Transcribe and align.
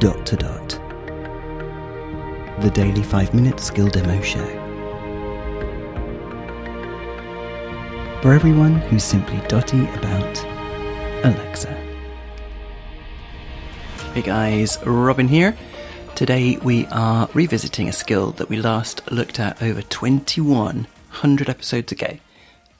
Dot 0.00 0.24
to 0.24 0.36
Dot, 0.36 0.68
the 2.62 2.70
daily 2.70 3.02
5 3.02 3.34
minute 3.34 3.60
skill 3.60 3.86
demo 3.86 4.18
show. 4.22 4.46
For 8.22 8.32
everyone 8.32 8.76
who's 8.76 9.04
simply 9.04 9.46
dotty 9.46 9.84
about 9.90 10.42
Alexa. 11.22 11.74
Hey 14.14 14.22
guys, 14.22 14.78
Robin 14.86 15.28
here. 15.28 15.54
Today 16.14 16.56
we 16.56 16.86
are 16.86 17.28
revisiting 17.34 17.86
a 17.86 17.92
skill 17.92 18.30
that 18.32 18.48
we 18.48 18.56
last 18.56 19.02
looked 19.12 19.38
at 19.38 19.62
over 19.62 19.82
2100 19.82 21.48
episodes 21.50 21.92
ago. 21.92 22.16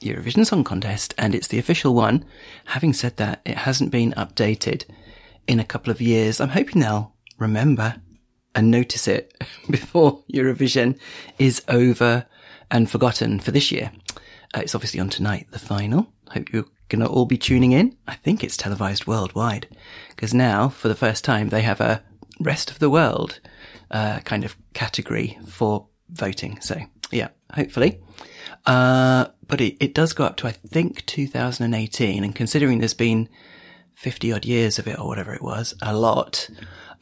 Eurovision 0.00 0.44
Song 0.44 0.64
Contest, 0.64 1.14
and 1.16 1.32
it's 1.32 1.46
the 1.46 1.60
official 1.60 1.94
one. 1.94 2.24
Having 2.64 2.94
said 2.94 3.18
that, 3.18 3.40
it 3.44 3.58
hasn't 3.58 3.92
been 3.92 4.10
updated 4.14 4.84
in 5.46 5.60
a 5.60 5.64
couple 5.64 5.90
of 5.90 6.00
years. 6.00 6.40
I'm 6.40 6.50
hoping 6.50 6.80
they'll 6.80 7.14
remember 7.38 7.96
and 8.54 8.70
notice 8.70 9.08
it 9.08 9.34
before 9.70 10.22
Eurovision 10.32 10.98
is 11.38 11.62
over 11.68 12.26
and 12.70 12.90
forgotten 12.90 13.40
for 13.40 13.50
this 13.50 13.70
year. 13.72 13.92
Uh, 14.54 14.60
it's 14.60 14.74
obviously 14.74 15.00
on 15.00 15.10
tonight, 15.10 15.48
the 15.50 15.58
final. 15.58 16.12
Hope 16.30 16.52
you're 16.52 16.66
going 16.88 17.00
to 17.00 17.08
all 17.08 17.26
be 17.26 17.38
tuning 17.38 17.72
in. 17.72 17.96
I 18.06 18.14
think 18.14 18.42
it's 18.42 18.56
televised 18.56 19.06
worldwide 19.06 19.68
because 20.10 20.32
now, 20.32 20.68
for 20.68 20.88
the 20.88 20.94
first 20.94 21.24
time, 21.24 21.48
they 21.48 21.62
have 21.62 21.80
a 21.80 22.02
rest 22.40 22.70
of 22.70 22.78
the 22.78 22.90
world 22.90 23.40
uh, 23.90 24.20
kind 24.20 24.44
of 24.44 24.56
category 24.72 25.38
for 25.46 25.88
voting. 26.10 26.60
So, 26.60 26.80
yeah, 27.10 27.28
hopefully. 27.52 28.00
Uh, 28.66 29.26
but 29.46 29.60
it, 29.60 29.76
it 29.80 29.94
does 29.94 30.12
go 30.12 30.24
up 30.24 30.36
to, 30.38 30.46
I 30.46 30.52
think, 30.52 31.04
2018. 31.06 32.24
And 32.24 32.34
considering 32.34 32.78
there's 32.78 32.94
been 32.94 33.28
50 33.94 34.32
odd 34.32 34.44
years 34.44 34.78
of 34.78 34.86
it 34.86 34.98
or 34.98 35.06
whatever 35.06 35.34
it 35.34 35.42
was, 35.42 35.74
a 35.82 35.96
lot, 35.96 36.48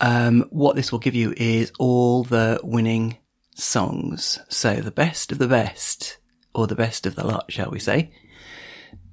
um, 0.01 0.45
what 0.51 0.77
this 0.77 0.93
will 0.93 0.99
give 0.99 1.15
you 1.15 1.35
is 1.37 1.73
all 1.79 2.25
the 2.25 2.61
winning 2.63 3.19
songs. 3.55 4.39
So 4.49 4.77
the 4.77 4.91
best 4.91 5.33
of 5.33 5.39
the 5.39 5.49
best, 5.49 6.19
or 6.55 6.67
the 6.67 6.75
best 6.75 7.07
of 7.07 7.15
the 7.15 7.27
lot, 7.27 7.51
shall 7.51 7.71
we 7.71 7.79
say. 7.79 8.11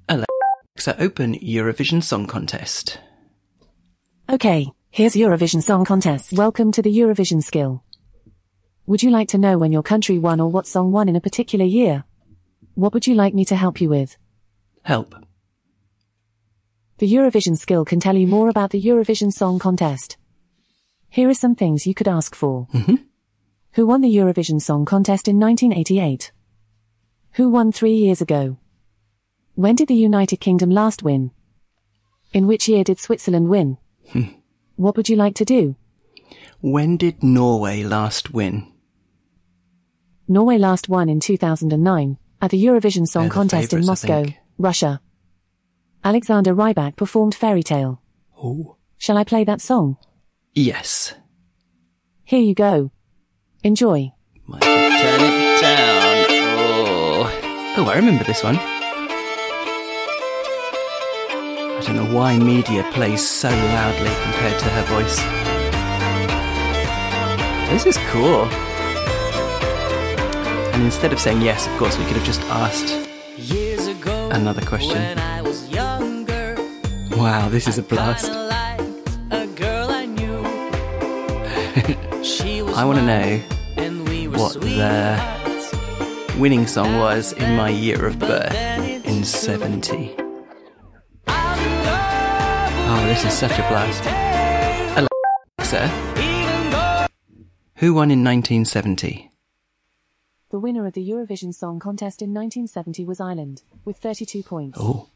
Alexa, 0.08 1.00
open 1.00 1.34
Eurovision 1.38 2.02
Song 2.02 2.26
Contest. 2.26 2.98
Okay, 4.28 4.70
here's 4.90 5.14
Eurovision 5.14 5.62
Song 5.62 5.84
Contest. 5.84 6.32
Welcome 6.32 6.72
to 6.72 6.82
the 6.82 6.96
Eurovision 6.96 7.42
skill. 7.42 7.82
Would 8.86 9.02
you 9.02 9.10
like 9.10 9.28
to 9.28 9.38
know 9.38 9.56
when 9.56 9.72
your 9.72 9.82
country 9.82 10.18
won 10.18 10.40
or 10.40 10.48
what 10.48 10.66
song 10.66 10.90
won 10.90 11.08
in 11.08 11.16
a 11.16 11.20
particular 11.20 11.64
year? 11.64 12.04
What 12.74 12.92
would 12.92 13.06
you 13.06 13.14
like 13.14 13.34
me 13.34 13.44
to 13.44 13.56
help 13.56 13.80
you 13.80 13.88
with? 13.88 14.16
Help. 14.82 15.14
The 17.00 17.10
Eurovision 17.10 17.56
skill 17.56 17.86
can 17.86 17.98
tell 17.98 18.14
you 18.14 18.26
more 18.26 18.50
about 18.50 18.72
the 18.72 18.82
Eurovision 18.82 19.32
Song 19.32 19.58
Contest. 19.58 20.18
Here 21.08 21.30
are 21.30 21.34
some 21.34 21.54
things 21.54 21.86
you 21.86 21.94
could 21.94 22.06
ask 22.06 22.34
for. 22.34 22.66
Mhm. 22.74 23.04
Who 23.72 23.86
won 23.86 24.02
the 24.02 24.14
Eurovision 24.14 24.60
Song 24.60 24.84
Contest 24.84 25.26
in 25.26 25.38
1988? 25.38 26.30
Who 27.36 27.48
won 27.48 27.72
three 27.72 27.94
years 27.94 28.20
ago? 28.20 28.58
When 29.54 29.76
did 29.76 29.88
the 29.88 29.94
United 29.94 30.40
Kingdom 30.40 30.68
last 30.68 31.02
win? 31.02 31.30
In 32.34 32.46
which 32.46 32.68
year 32.68 32.84
did 32.84 33.00
Switzerland 33.00 33.48
win? 33.48 33.78
what 34.76 34.94
would 34.94 35.08
you 35.08 35.16
like 35.16 35.36
to 35.36 35.46
do? 35.46 35.76
When 36.60 36.98
did 36.98 37.22
Norway 37.22 37.82
last 37.82 38.34
win? 38.34 38.66
Norway 40.28 40.58
last 40.58 40.90
won 40.90 41.08
in 41.08 41.18
2009 41.18 42.18
at 42.42 42.50
the 42.50 42.62
Eurovision 42.62 43.08
Song 43.08 43.30
Contest 43.30 43.72
in 43.72 43.86
Moscow. 43.86 44.26
Russia. 44.58 45.00
Alexander 46.02 46.54
Rybak 46.54 46.96
performed 46.96 47.34
Fairy 47.34 47.62
Tale. 47.62 48.00
Oh. 48.42 48.76
Shall 48.96 49.18
I 49.18 49.24
play 49.24 49.44
that 49.44 49.60
song? 49.60 49.98
Yes. 50.54 51.14
Here 52.24 52.40
you 52.40 52.54
go. 52.54 52.90
Enjoy. 53.62 54.12
Might 54.46 54.62
turn 54.62 55.20
it 55.20 55.60
down. 55.60 56.26
Oh. 56.58 57.74
Oh, 57.76 57.84
I 57.86 57.96
remember 57.96 58.24
this 58.24 58.42
one. 58.42 58.56
I 61.76 61.82
don't 61.84 61.96
know 61.96 62.14
why 62.16 62.38
media 62.38 62.82
plays 62.92 63.26
so 63.26 63.50
loudly 63.50 64.10
compared 64.22 64.58
to 64.58 64.64
her 64.70 64.82
voice. 64.84 65.18
This 67.70 67.84
is 67.86 67.98
cool. 68.10 68.44
And 70.72 70.82
instead 70.82 71.12
of 71.12 71.20
saying 71.20 71.42
yes, 71.42 71.66
of 71.66 71.76
course, 71.76 71.98
we 71.98 72.04
could 72.06 72.16
have 72.16 72.24
just 72.24 72.40
asked 72.42 73.08
Years 73.36 73.86
ago, 73.86 74.30
Another 74.32 74.62
question. 74.62 75.18
Wow, 77.20 77.48
this 77.50 77.68
is 77.68 77.76
a 77.78 77.82
blast. 77.82 78.24
kinda 78.24 78.46
liked 78.48 79.18
a 79.30 79.46
girl 79.48 79.90
I 79.90 80.06
knew. 80.06 80.42
she 82.24 82.62
was 82.66 82.74
I 82.76 82.84
want 82.84 82.98
to 82.98 83.04
know 83.04 83.40
and 83.76 84.08
we 84.08 84.26
were 84.26 84.38
what 84.38 84.52
sweethearts. 84.52 85.70
the 85.70 86.36
winning 86.40 86.66
song 86.66 86.98
was 86.98 87.32
in 87.34 87.56
my 87.56 87.68
year 87.68 88.06
of 88.06 88.18
birth 88.18 88.54
in 89.04 89.16
true. 89.16 89.24
70. 89.24 90.16
I'm 91.26 91.58
in 91.58 91.84
love 91.84 92.88
Oh, 92.92 93.04
this 93.06 93.24
is 93.24 93.32
such 93.34 93.52
a 93.52 93.62
blast. 93.68 94.02
Alexa, 95.58 95.88
who 97.76 97.92
won 97.94 98.10
in 98.10 98.24
1970? 98.24 99.30
The 100.50 100.58
winner 100.58 100.86
of 100.86 100.94
the 100.94 101.08
Eurovision 101.08 101.54
Song 101.54 101.78
Contest 101.78 102.22
in 102.22 102.30
1970 102.34 103.04
was 103.04 103.20
Ireland, 103.20 103.62
with 103.84 103.98
32 103.98 104.42
points. 104.42 104.78
Oh, 104.80 105.08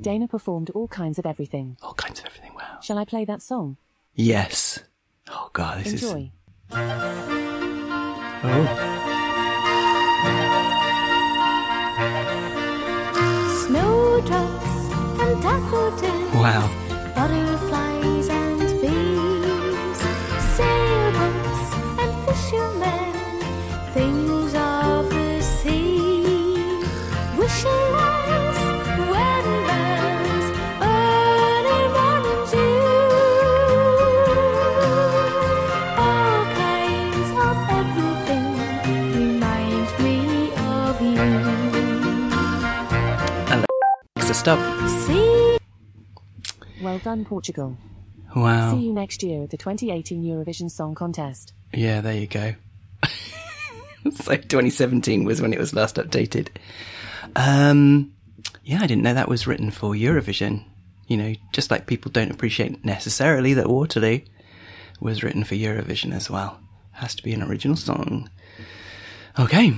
Dana 0.00 0.28
performed 0.28 0.70
all 0.70 0.88
kinds 0.88 1.18
of 1.18 1.26
everything. 1.26 1.76
all 1.82 1.94
kinds 1.94 2.20
of 2.20 2.26
everything. 2.26 2.54
Wow. 2.54 2.78
Shall 2.80 2.98
I 2.98 3.04
play 3.04 3.24
that 3.24 3.42
song? 3.42 3.76
Yes. 4.14 4.80
Oh 5.28 5.50
god, 5.52 5.84
this 5.84 5.94
is. 5.94 6.02
Enjoy. 6.02 6.30
Oh. 6.70 7.68
Snowdrops 13.66 14.66
and 15.22 15.42
daffodils, 15.42 16.34
Wow. 16.34 16.64
Alexa, 44.38 44.86
stop. 44.86 44.88
See 45.06 45.58
Well 46.82 46.98
done, 46.98 47.24
Portugal. 47.24 47.76
See 48.34 48.86
you 48.86 48.92
next 48.92 49.22
year 49.22 49.44
at 49.44 49.50
the 49.50 49.56
2018 49.56 50.22
Eurovision 50.22 50.70
Song 50.70 50.94
Contest. 50.94 51.52
Yeah, 51.72 52.00
there 52.00 52.14
you 52.14 52.26
go. 52.26 52.54
so 54.14 54.36
2017 54.36 55.24
was 55.24 55.42
when 55.42 55.52
it 55.52 55.58
was 55.58 55.74
last 55.74 55.96
updated. 55.96 56.48
Um, 57.34 58.12
yeah, 58.64 58.80
I 58.80 58.86
didn't 58.86 59.02
know 59.02 59.14
that 59.14 59.28
was 59.28 59.46
written 59.46 59.70
for 59.70 59.94
Eurovision. 59.94 60.64
You 61.08 61.16
know, 61.16 61.34
just 61.52 61.70
like 61.70 61.86
people 61.86 62.12
don't 62.12 62.30
appreciate 62.30 62.84
necessarily 62.84 63.54
that 63.54 63.68
Waterloo 63.68 64.20
was 65.00 65.22
written 65.22 65.42
for 65.42 65.54
Eurovision 65.54 66.12
as 66.14 66.30
well. 66.30 66.60
Has 66.92 67.14
to 67.16 67.22
be 67.22 67.32
an 67.32 67.42
original 67.42 67.76
song. 67.76 68.30
Okay, 69.38 69.74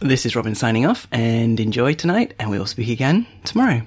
this 0.00 0.26
is 0.26 0.36
Robin 0.36 0.54
signing 0.54 0.84
off 0.84 1.06
and 1.12 1.58
enjoy 1.58 1.94
tonight, 1.94 2.34
and 2.38 2.50
we'll 2.50 2.66
speak 2.66 2.88
again 2.88 3.26
tomorrow. 3.44 3.86